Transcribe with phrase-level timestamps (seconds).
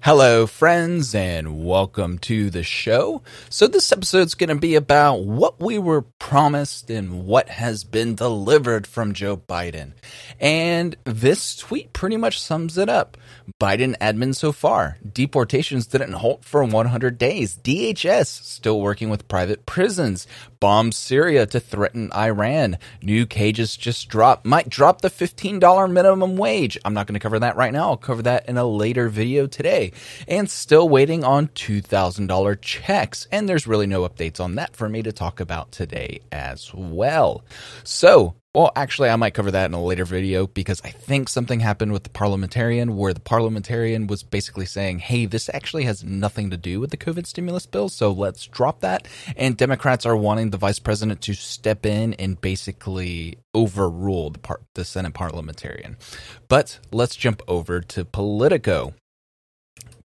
[0.00, 3.22] Hello, friends, and welcome to the show.
[3.48, 8.14] So, this episode's going to be about what we were promised and what has been
[8.14, 9.92] delivered from Joe Biden.
[10.38, 13.16] And this tweet pretty much sums it up.
[13.58, 14.98] Biden admin so far.
[15.10, 17.56] Deportations didn't halt for 100 days.
[17.56, 20.26] DHS still working with private prisons.
[20.64, 22.78] Bombs Syria to threaten Iran.
[23.02, 24.46] New cages just dropped.
[24.46, 26.78] Might drop the $15 minimum wage.
[26.86, 27.90] I'm not going to cover that right now.
[27.90, 29.92] I'll cover that in a later video today
[30.26, 33.28] and still waiting on $2,000 checks.
[33.30, 37.44] And there's really no updates on that for me to talk about today as well.
[37.82, 41.58] So, well, actually, I might cover that in a later video because I think something
[41.58, 46.50] happened with the parliamentarian where the parliamentarian was basically saying, hey, this actually has nothing
[46.50, 49.08] to do with the COVID stimulus bill, so let's drop that.
[49.36, 54.60] And Democrats are wanting the vice president to step in and basically overrule the, par-
[54.74, 55.96] the Senate parliamentarian.
[56.46, 58.94] But let's jump over to Politico.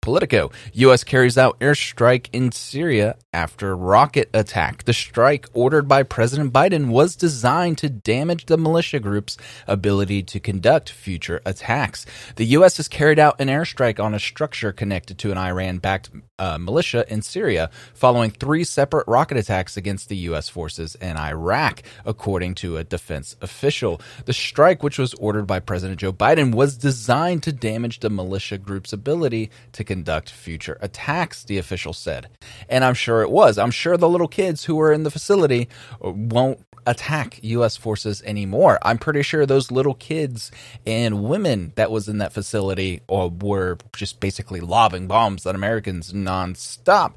[0.01, 0.51] Politico.
[0.73, 1.03] U.S.
[1.03, 4.85] carries out airstrike in Syria after rocket attack.
[4.85, 10.39] The strike ordered by President Biden was designed to damage the militia group's ability to
[10.39, 12.07] conduct future attacks.
[12.37, 12.77] The U.S.
[12.77, 17.21] has carried out an airstrike on a structure connected to an Iran-backed uh, militia in
[17.21, 20.49] Syria following three separate rocket attacks against the U.S.
[20.49, 24.01] forces in Iraq, according to a defense official.
[24.25, 28.57] The strike, which was ordered by President Joe Biden, was designed to damage the militia
[28.57, 29.98] group's ability to conduct
[30.29, 32.27] future attacks, the official said.
[32.67, 33.57] And I'm sure it was.
[33.57, 35.69] I'm sure the little kids who were in the facility
[36.01, 37.77] won't attack U.S.
[37.77, 38.79] forces anymore.
[38.81, 40.51] I'm pretty sure those little kids
[40.85, 46.13] and women that was in that facility or were just basically lobbing bombs at Americans
[46.13, 47.13] nonstop.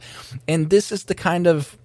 [0.47, 1.79] And this is the kind of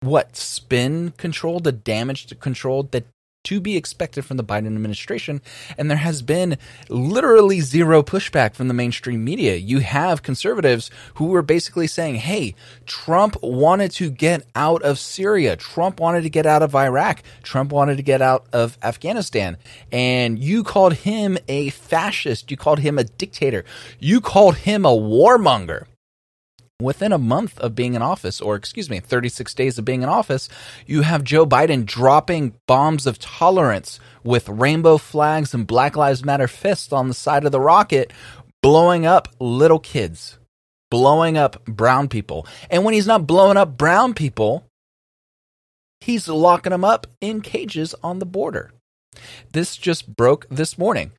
[0.00, 3.06] what spin control, the damage control that
[3.44, 5.40] to be expected from the Biden administration.
[5.78, 9.56] And there has been literally zero pushback from the mainstream media.
[9.56, 12.54] You have conservatives who were basically saying, hey,
[12.86, 15.56] Trump wanted to get out of Syria.
[15.56, 17.22] Trump wanted to get out of Iraq.
[17.42, 19.56] Trump wanted to get out of Afghanistan.
[19.90, 22.50] And you called him a fascist.
[22.50, 23.64] You called him a dictator.
[23.98, 25.86] You called him a warmonger
[26.80, 30.08] within a month of being in office, or excuse me, 36 days of being in
[30.08, 30.48] office,
[30.86, 36.48] you have Joe Biden dropping bombs of tolerance with rainbow flags and Black Lives Matter
[36.48, 38.12] fists on the side of the rocket,
[38.62, 40.38] blowing up little kids,
[40.90, 42.46] blowing up brown people.
[42.70, 44.66] And when he's not blowing up brown people,
[46.00, 48.72] he's locking them up in cages on the border.
[49.52, 51.12] This just broke this morning.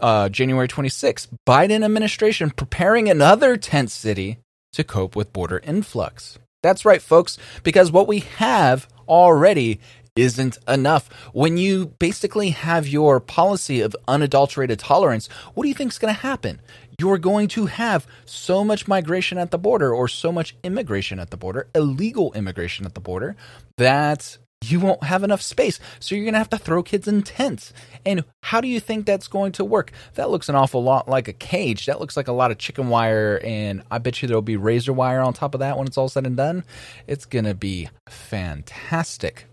[0.00, 4.38] Uh, January 26th, Biden administration preparing another tent city
[4.72, 6.38] to cope with border influx.
[6.62, 9.80] That's right, folks, because what we have already
[10.16, 11.08] isn't enough.
[11.32, 16.14] When you basically have your policy of unadulterated tolerance, what do you think is going
[16.14, 16.60] to happen?
[16.98, 21.30] You're going to have so much migration at the border or so much immigration at
[21.30, 23.36] the border, illegal immigration at the border,
[23.76, 25.78] that you won't have enough space.
[26.00, 27.72] So you're going to have to throw kids in tents.
[28.04, 29.92] And how do you think that's going to work?
[30.14, 31.86] That looks an awful lot like a cage.
[31.86, 33.40] That looks like a lot of chicken wire.
[33.44, 36.08] And I bet you there'll be razor wire on top of that when it's all
[36.08, 36.64] said and done.
[37.06, 39.46] It's going to be fantastic.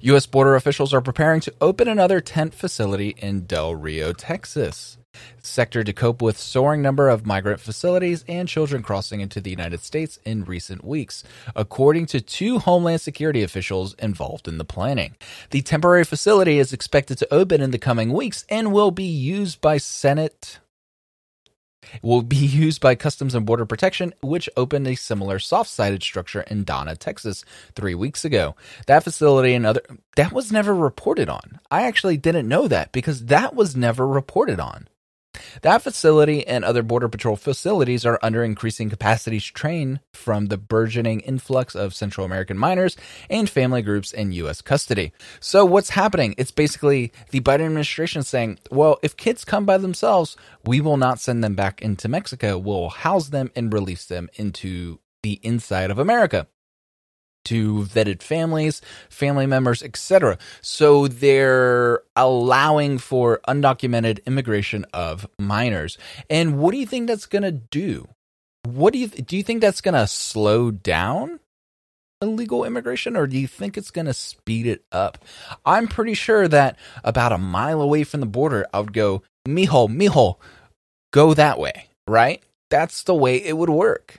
[0.00, 0.26] U.S.
[0.26, 4.96] border officials are preparing to open another tent facility in Del Rio, Texas
[5.42, 9.80] sector to cope with soaring number of migrant facilities and children crossing into the United
[9.80, 11.24] States in recent weeks,
[11.54, 15.16] according to two Homeland Security officials involved in the planning.
[15.50, 19.60] The temporary facility is expected to open in the coming weeks and will be used
[19.60, 20.58] by Senate
[22.02, 26.64] will be used by Customs and Border Protection, which opened a similar soft-sided structure in
[26.64, 28.56] Donna, Texas, three weeks ago.
[28.86, 29.82] That facility and other
[30.16, 31.60] that was never reported on.
[31.70, 34.88] I actually didn't know that because that was never reported on.
[35.62, 41.20] That facility and other Border Patrol facilities are under increasing capacity strain from the burgeoning
[41.20, 42.96] influx of Central American minors
[43.30, 44.60] and family groups in U.S.
[44.60, 45.12] custody.
[45.40, 46.34] So, what's happening?
[46.38, 51.20] It's basically the Biden administration saying, well, if kids come by themselves, we will not
[51.20, 52.58] send them back into Mexico.
[52.58, 56.46] We'll house them and release them into the inside of America
[57.48, 60.38] to vetted families, family members, etc.
[60.60, 65.98] So they're allowing for undocumented immigration of minors.
[66.28, 68.08] And what do you think that's going to do?
[68.64, 71.40] What do you do you think that's going to slow down
[72.20, 75.24] illegal immigration or do you think it's going to speed it up?
[75.64, 79.88] I'm pretty sure that about a mile away from the border, I would go, mijo,
[79.88, 80.36] mijo,
[81.12, 82.42] go that way, right?
[82.68, 84.18] That's the way it would work.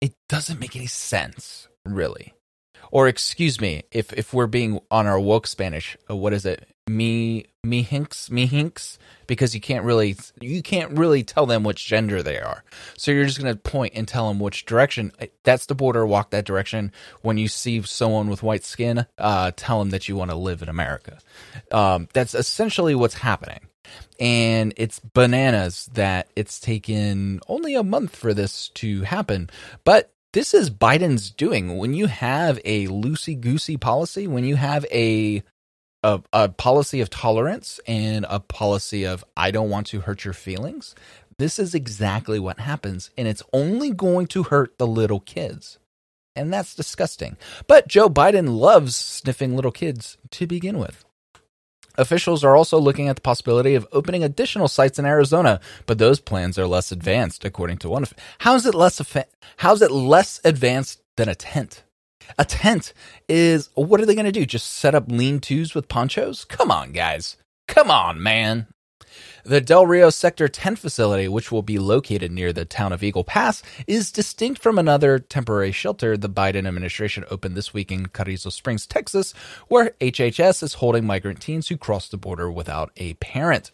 [0.00, 2.32] It doesn't make any sense, really
[2.90, 6.68] or excuse me, if if we're being on our woke Spanish, uh, what is it?
[6.88, 8.30] me me hinks?
[8.30, 8.98] Me hinks?
[9.26, 12.64] Because you can't really you can't really tell them which gender they are.
[12.96, 15.12] So you're just going to point and tell them which direction.
[15.44, 16.92] That's the border walk that direction.
[17.22, 20.62] When you see someone with white skin uh, tell them that you want to live
[20.62, 21.18] in america.
[21.70, 23.60] Um, that's essentially what's happening.
[24.20, 29.48] And it's bananas that it's taken only a month for this to happen.
[29.84, 31.78] But this is Biden's doing.
[31.78, 35.42] When you have a loosey goosey policy, when you have a
[36.04, 40.34] a, a policy of tolerance and a policy of I don't want to hurt your
[40.34, 40.94] feelings,
[41.38, 43.10] this is exactly what happens.
[43.16, 45.78] And it's only going to hurt the little kids.
[46.36, 47.36] And that's disgusting.
[47.66, 51.04] But Joe Biden loves sniffing little kids to begin with.
[51.98, 56.20] Officials are also looking at the possibility of opening additional sites in Arizona, but those
[56.20, 58.04] plans are less advanced, according to one.
[58.04, 59.02] Of, How is it less?
[59.58, 61.82] How is it less advanced than a tent?
[62.38, 62.92] A tent
[63.28, 64.46] is what are they going to do?
[64.46, 66.44] Just set up lean tos with ponchos?
[66.44, 67.36] Come on, guys.
[67.66, 68.68] Come on, man.
[69.44, 73.24] The Del Rio Sector 10 facility, which will be located near the town of Eagle
[73.24, 78.50] Pass, is distinct from another temporary shelter the Biden administration opened this week in Carrizo
[78.50, 79.32] Springs, Texas,
[79.68, 83.70] where HHS is holding migrant teens who cross the border without a parent.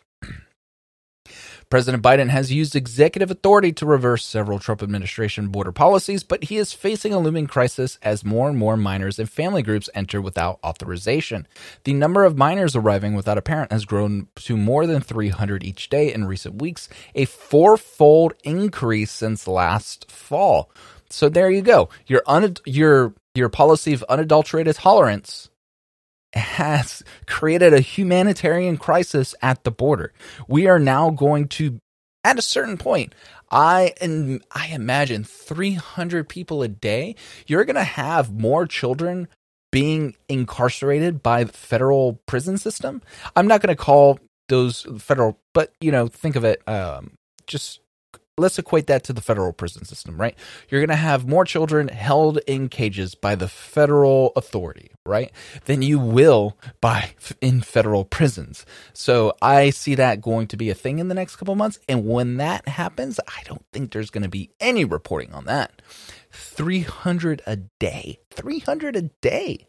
[1.71, 6.57] President Biden has used executive authority to reverse several Trump administration border policies, but he
[6.57, 10.59] is facing a looming crisis as more and more minors and family groups enter without
[10.65, 11.47] authorization.
[11.85, 15.89] The number of minors arriving without a parent has grown to more than 300 each
[15.89, 20.71] day in recent weeks, a fourfold increase since last fall.
[21.11, 21.89] So there you go.
[22.07, 25.51] Your un- your your policy of unadulterated tolerance
[26.35, 30.13] has created a humanitarian crisis at the border.
[30.49, 31.79] We are now going to,
[32.25, 33.15] at a certain point,
[33.51, 37.15] I and I imagine 300 people a day.
[37.47, 39.29] You're going to have more children
[39.71, 43.03] being incarcerated by the federal prison system.
[43.37, 47.17] I'm not going to call those federal, but you know, think of it um,
[47.47, 47.81] just
[48.37, 50.37] let's equate that to the federal prison system, right?
[50.69, 55.31] You're going to have more children held in cages by the federal authority, right?
[55.67, 58.65] Than you will by in federal prisons.
[58.95, 61.79] So I see that going to be a thing in the next couple months.
[61.89, 65.83] And when that happens, I don't think there's going to be any reporting on that.
[66.33, 68.19] 300 a day.
[68.31, 69.67] 300 a day.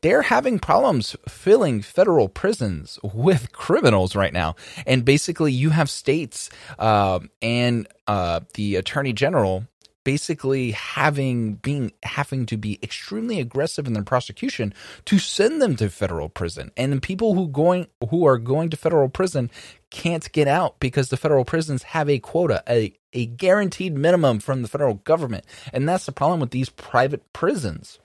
[0.00, 4.54] They're having problems filling federal prisons with criminals right now.
[4.86, 9.66] And basically, you have states uh, and uh, the attorney general
[10.08, 14.72] basically having being having to be extremely aggressive in their prosecution
[15.04, 16.70] to send them to federal prison.
[16.78, 19.50] And people who going who are going to federal prison
[19.90, 24.62] can't get out because the federal prisons have a quota a, a guaranteed minimum from
[24.62, 25.44] the federal government.
[25.74, 27.98] And that's the problem with these private prisons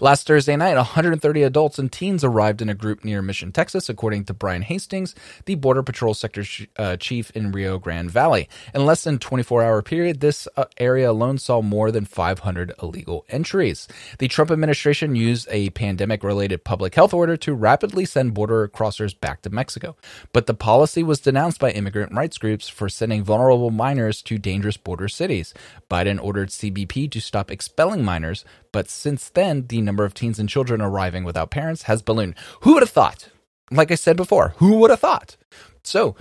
[0.00, 4.24] Last Thursday night, 130 adults and teens arrived in a group near Mission, Texas, according
[4.24, 5.14] to Brian Hastings,
[5.44, 6.44] the Border Patrol Sector
[6.78, 8.48] uh, Chief in Rio Grande Valley.
[8.74, 13.26] In less than 24 hour period, this uh, area alone saw more than 500 illegal
[13.28, 13.86] entries.
[14.18, 19.18] The Trump administration used a pandemic related public health order to rapidly send border crossers
[19.18, 19.96] back to Mexico.
[20.32, 24.78] But the policy was denounced by immigrant rights groups for sending vulnerable minors to dangerous
[24.78, 25.52] border cities.
[25.90, 30.48] Biden ordered CBP to stop expelling minors, but since then, the number of teens and
[30.48, 32.34] children arriving without parents has ballooned.
[32.60, 33.28] Who would have thought?
[33.70, 35.36] Like I said before, who would have thought?
[35.84, 36.16] So,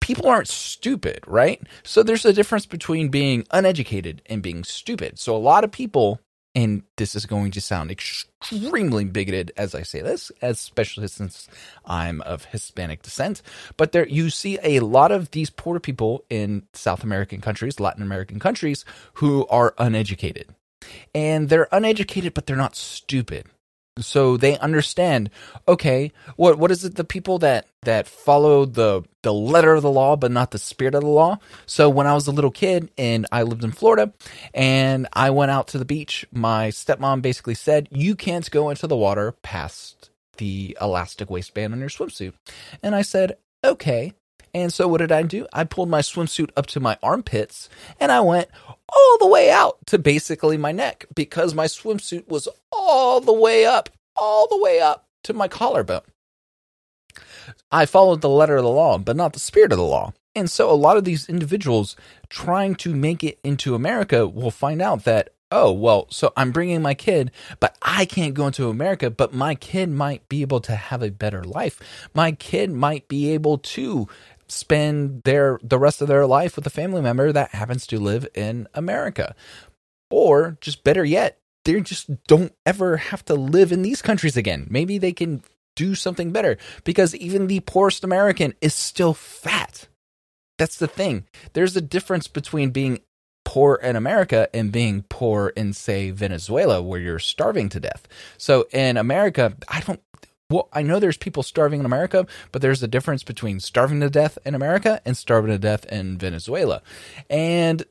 [0.00, 1.60] people aren't stupid, right?
[1.82, 5.18] So, there's a difference between being uneducated and being stupid.
[5.18, 6.20] So, a lot of people,
[6.54, 11.48] and this is going to sound extremely bigoted as I say this, especially since
[11.84, 13.42] I'm of Hispanic descent,
[13.76, 18.02] but there you see a lot of these poor people in South American countries, Latin
[18.02, 20.54] American countries, who are uneducated
[21.14, 23.46] and they're uneducated, but they're not stupid.
[23.98, 25.30] So they understand,
[25.66, 29.90] okay, what what is it the people that that follow the the letter of the
[29.90, 31.38] law but not the spirit of the law?
[31.64, 34.12] So when I was a little kid and I lived in Florida
[34.52, 38.86] and I went out to the beach, my stepmom basically said, "You can't go into
[38.86, 42.34] the water past the elastic waistband on your swimsuit."
[42.82, 44.12] And I said, "Okay."
[44.56, 45.46] And so what did I do?
[45.52, 47.68] I pulled my swimsuit up to my armpits
[48.00, 48.48] and I went
[48.88, 53.66] all the way out to basically my neck because my swimsuit was all the way
[53.66, 56.00] up, all the way up to my collarbone.
[57.70, 60.14] I followed the letter of the law, but not the spirit of the law.
[60.34, 61.94] And so a lot of these individuals
[62.30, 66.80] trying to make it into America will find out that, oh, well, so I'm bringing
[66.80, 70.74] my kid, but I can't go into America, but my kid might be able to
[70.74, 71.78] have a better life.
[72.14, 74.08] My kid might be able to
[74.48, 78.26] spend their the rest of their life with a family member that happens to live
[78.34, 79.34] in America.
[80.10, 84.66] Or just better yet, they just don't ever have to live in these countries again.
[84.70, 85.42] Maybe they can
[85.74, 89.88] do something better because even the poorest American is still fat.
[90.58, 91.26] That's the thing.
[91.52, 93.00] There's a difference between being
[93.44, 98.08] poor in America and being poor in, say, Venezuela, where you're starving to death.
[98.38, 100.00] So in America, I don't.
[100.50, 104.10] Well, I know there's people starving in America, but there's a difference between starving to
[104.10, 106.82] death in America and starving to death in Venezuela.
[107.28, 107.84] And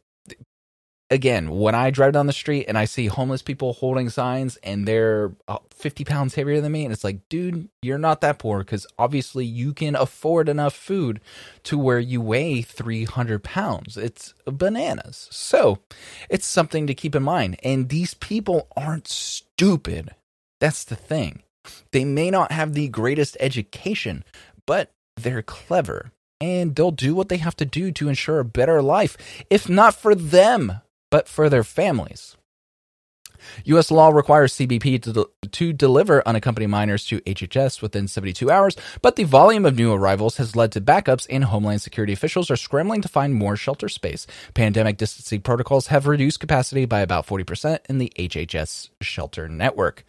[1.09, 4.88] again, when I drive down the street and I see homeless people holding signs and
[4.88, 8.59] they're uh, 50 pounds heavier than me, and it's like, dude, you're not that poor
[8.59, 11.19] because obviously you can afford enough food
[11.63, 13.97] to where you weigh 300 pounds.
[13.97, 15.27] It's bananas.
[15.31, 15.79] So
[16.29, 17.57] it's something to keep in mind.
[17.63, 20.15] And these people aren't stupid.
[20.59, 21.43] That's the thing.
[21.91, 24.24] They may not have the greatest education,
[24.65, 28.81] but they're clever and they'll do what they have to do to ensure a better
[28.81, 29.17] life,
[29.50, 32.36] if not for them, but for their families.
[33.65, 33.91] U.S.
[33.91, 39.15] law requires CBP to, de- to deliver unaccompanied minors to HHS within 72 hours, but
[39.15, 43.01] the volume of new arrivals has led to backups, and Homeland Security officials are scrambling
[43.01, 44.25] to find more shelter space.
[44.53, 50.03] Pandemic distancing protocols have reduced capacity by about 40% in the HHS shelter network.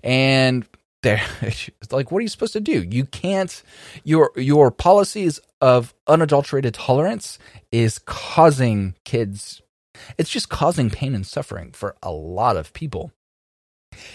[0.03, 0.67] And
[1.03, 1.23] they're
[1.91, 2.83] like what are you supposed to do?
[2.83, 3.63] You can't
[4.05, 7.39] your your policies of unadulterated tolerance
[7.71, 9.63] is causing kids
[10.19, 13.13] it's just causing pain and suffering for a lot of people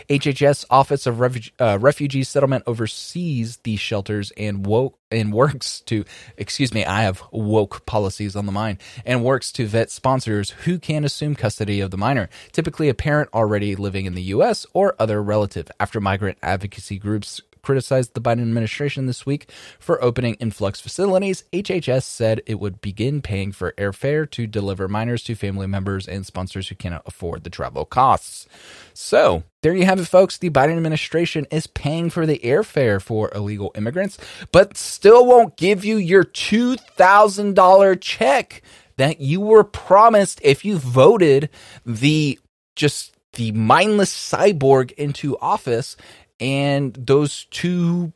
[0.10, 1.22] HHS Office of
[1.60, 6.03] uh, Refugee Settlement oversees these shelters and woke and works to
[6.38, 10.79] excuse me I have woke policies on the mind and works to vet sponsors who
[10.79, 14.96] can assume custody of the minor typically a parent already living in the US or
[15.00, 15.72] other relative.
[15.79, 22.04] After migrant advocacy groups criticized the Biden administration this week for opening influx facilities, HHS
[22.04, 26.70] said it would begin paying for airfare to deliver minors to family members and sponsors
[26.70, 28.48] who cannot afford the travel costs.
[28.94, 30.38] So, there you have it, folks.
[30.38, 34.18] The Biden administration is paying for the airfare for illegal immigrants,
[34.54, 38.62] but still won't give you your $2,000 check
[38.96, 41.50] that you were promised if you voted
[41.86, 42.40] the
[42.78, 45.96] just the mindless cyborg into office
[46.39, 48.13] and those two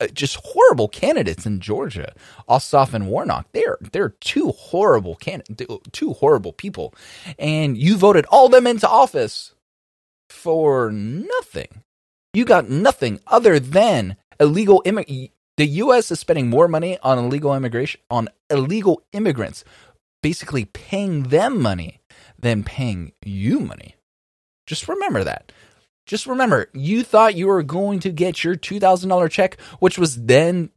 [0.00, 2.14] uh, just horrible candidates in Georgia,
[2.48, 3.46] Ossoff and Warnock.
[3.52, 5.42] They're they're two horrible can
[5.92, 6.94] two horrible people,
[7.38, 9.52] and you voted all them into office
[10.30, 11.82] for nothing.
[12.32, 16.10] You got nothing other than illegal immig- The U.S.
[16.10, 19.64] is spending more money on illegal immigration on illegal immigrants,
[20.22, 22.00] basically paying them money
[22.38, 23.96] than paying you money.
[24.66, 25.52] Just remember that.
[26.10, 30.70] Just remember, you thought you were going to get your $2,000 check, which was then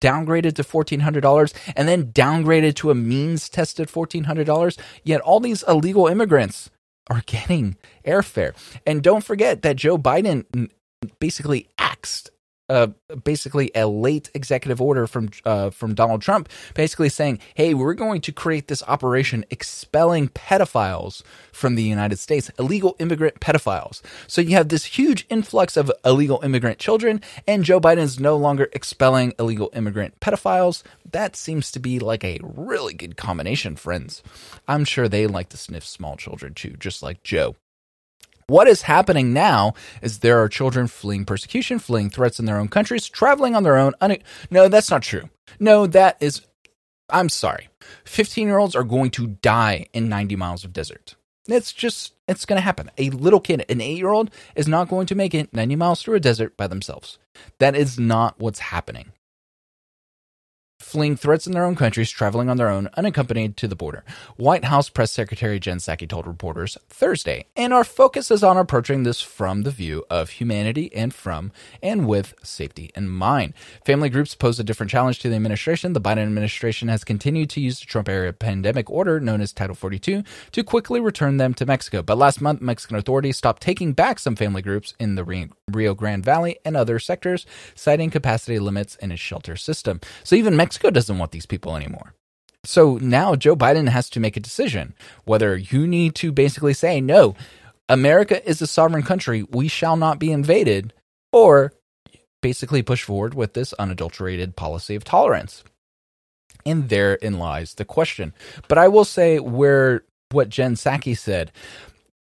[0.00, 4.76] downgraded to $1,400 and then downgraded to a means tested $1,400.
[5.04, 6.70] Yet all these illegal immigrants
[7.08, 8.52] are getting airfare.
[8.84, 10.70] And don't forget that Joe Biden
[11.20, 12.30] basically axed
[12.70, 12.86] uh,
[13.24, 18.20] basically a late executive order from uh, from Donald Trump, basically saying, "Hey, we're going
[18.22, 21.22] to create this operation expelling pedophiles
[21.52, 26.40] from the United States, illegal immigrant pedophiles." So you have this huge influx of illegal
[26.44, 30.84] immigrant children, and Joe Biden is no longer expelling illegal immigrant pedophiles.
[31.10, 34.22] That seems to be like a really good combination, friends.
[34.68, 37.56] I'm sure they like to sniff small children too, just like Joe.
[38.50, 42.66] What is happening now is there are children fleeing persecution, fleeing threats in their own
[42.66, 43.94] countries, traveling on their own.
[44.00, 44.16] Un-
[44.50, 45.30] no, that's not true.
[45.60, 46.40] No, that is.
[47.08, 47.68] I'm sorry.
[48.06, 51.14] 15 year olds are going to die in 90 miles of desert.
[51.46, 52.90] It's just, it's going to happen.
[52.98, 56.02] A little kid, an eight year old, is not going to make it 90 miles
[56.02, 57.18] through a desert by themselves.
[57.60, 59.12] That is not what's happening.
[60.90, 64.04] Fleeing threats in their own countries, traveling on their own, unaccompanied to the border.
[64.36, 69.04] White House Press Secretary Jen Psaki told reporters Thursday, and our focus is on approaching
[69.04, 73.54] this from the view of humanity and from and with safety in mind.
[73.84, 75.92] Family groups pose a different challenge to the administration.
[75.92, 79.76] The Biden administration has continued to use the Trump era pandemic order, known as Title
[79.76, 82.02] 42, to quickly return them to Mexico.
[82.02, 85.24] But last month, Mexican authorities stopped taking back some family groups in the
[85.74, 90.00] Rio Grande Valley and other sectors, citing capacity limits in its shelter system.
[90.24, 92.14] So even Mexico doesn't want these people anymore.
[92.64, 97.00] So now Joe Biden has to make a decision whether you need to basically say,
[97.00, 97.34] no,
[97.88, 99.44] America is a sovereign country.
[99.50, 100.92] We shall not be invaded,
[101.32, 101.72] or
[102.42, 105.64] basically push forward with this unadulterated policy of tolerance.
[106.66, 108.34] And therein lies the question.
[108.68, 111.50] But I will say where what Jen Psaki said,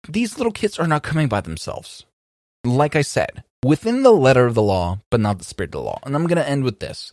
[0.08, 2.06] these little kids are not coming by themselves.
[2.76, 5.80] Like I said, within the letter of the law, but not the spirit of the
[5.80, 5.98] law.
[6.04, 7.12] And I'm going to end with this.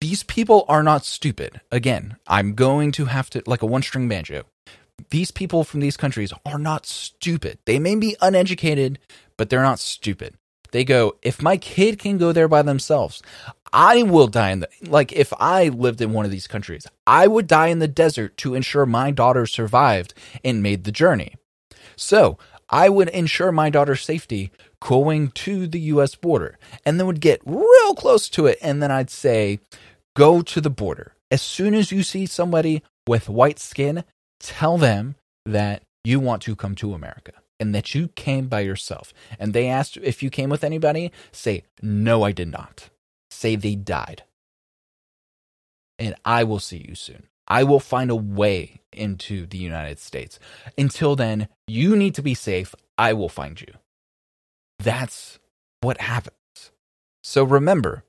[0.00, 1.60] These people are not stupid.
[1.70, 4.44] Again, I'm going to have to, like a one string banjo.
[5.10, 7.58] These people from these countries are not stupid.
[7.64, 8.98] They may be uneducated,
[9.36, 10.34] but they're not stupid.
[10.72, 13.22] They go, if my kid can go there by themselves,
[13.72, 17.26] I will die in the, like, if I lived in one of these countries, I
[17.26, 20.14] would die in the desert to ensure my daughter survived
[20.44, 21.36] and made the journey.
[21.96, 22.38] So
[22.74, 24.50] I would ensure my daughter's safety
[24.80, 28.58] going to the US border and then would get real close to it.
[28.60, 29.60] And then I'd say,
[30.16, 31.14] go to the border.
[31.30, 34.02] As soon as you see somebody with white skin,
[34.40, 35.14] tell them
[35.46, 39.14] that you want to come to America and that you came by yourself.
[39.38, 42.90] And they asked if you came with anybody, say, no, I did not.
[43.30, 44.24] Say they died.
[45.96, 47.28] And I will see you soon.
[47.48, 50.38] I will find a way into the United States.
[50.78, 52.74] Until then, you need to be safe.
[52.96, 53.74] I will find you.
[54.78, 55.38] That's
[55.80, 56.36] what happens.
[57.22, 58.04] So remember,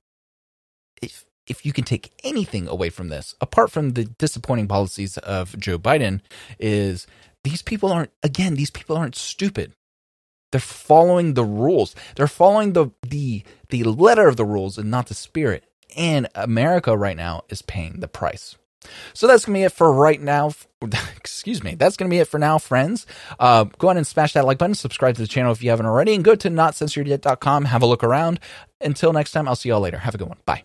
[1.01, 5.57] if if you can take anything away from this, apart from the disappointing policies of
[5.59, 6.21] Joe Biden,
[6.59, 7.07] is
[7.43, 9.73] these people aren't again, these people aren't stupid.
[10.51, 11.95] They're following the rules.
[12.15, 15.65] They're following the the the letter of the rules and not the spirit.
[15.97, 18.57] And America right now is paying the price.
[19.13, 20.51] So that's going to be it for right now.
[21.15, 21.75] Excuse me.
[21.75, 23.05] That's going to be it for now, friends.
[23.39, 25.85] Uh, go ahead and smash that like button, subscribe to the channel if you haven't
[25.85, 27.65] already, and go to notcensoredyet.com.
[27.65, 28.39] Have a look around.
[28.81, 29.99] Until next time, I'll see y'all later.
[29.99, 30.37] Have a good one.
[30.45, 30.63] Bye.